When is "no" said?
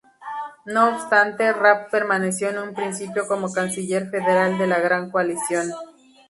0.65-0.89